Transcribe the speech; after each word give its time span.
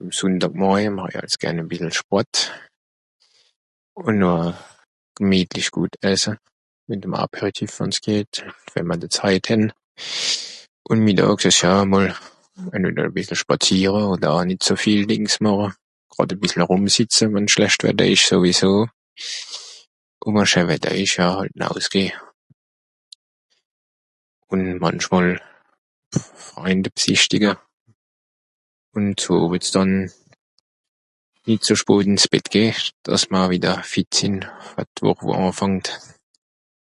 Àm 0.00 0.08
Sùnndàg 0.18 0.52
Morje 0.60 0.90
màch 0.98 1.14
i 1.16 1.18
als 1.22 1.34
gern 1.42 1.62
e 1.62 1.68
bìssel 1.70 1.94
Sport, 2.00 2.32
ùn 4.06 4.14
noh 4.22 4.46
gemietlich 5.18 5.70
gùt 5.74 5.92
esse, 6.12 6.32
mìt'm 6.88 7.14
Apéritif, 7.24 7.70
wenn's 7.78 7.98
geht, 8.06 8.32
we'mr 8.72 8.96
de 9.02 9.08
Zeit 9.16 9.44
hän. 9.50 9.62
Ùn 10.90 10.98
Mittàg(...) 11.04 11.40
e 11.48 11.52
mol, 11.92 12.08
e 13.02 13.14
bìssel 13.16 13.38
spàziere 13.42 14.02
odder 14.12 14.32
au 14.36 14.44
nìt 14.50 14.60
so 14.66 14.74
viel 14.82 15.02
Dìngs 15.10 15.36
màche. 15.44 15.66
Gràd 16.12 16.30
e 16.34 16.40
bìssel 16.40 16.62
erùmsìtze 16.64 17.24
wenn 17.34 17.48
schlecht 17.52 17.80
Wetter 17.86 18.08
ìsch 18.14 18.26
sowieso, 18.30 18.70
ùn 20.26 20.34
wa 20.36 20.44
scheen 20.48 20.68
Wetter 20.70 20.92
ìsch 21.02 21.18
au 21.24 21.38
nausgeh. 21.60 22.12
Ùn 24.52 24.60
mànchmol 24.84 25.28
Freind 26.48 26.84
bsischtige, 26.94 27.50
ùn 28.96 29.06
so(...). 29.22 29.34
Nìt 31.46 31.62
ze 31.66 31.74
spot 31.80 32.04
ìns 32.10 32.24
Bett 32.32 32.46
geh, 32.54 32.76
dàss 33.04 33.24
mr 33.30 33.46
wìdder 33.50 33.78
fit 33.92 34.08
sìnn 34.18 34.36
fer 34.72 34.86
d'Wùch 34.94 35.22
wo 35.26 35.32
àfàngt. 35.48 35.86